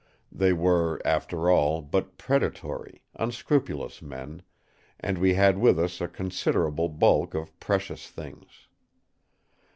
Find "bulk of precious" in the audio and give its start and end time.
6.89-8.09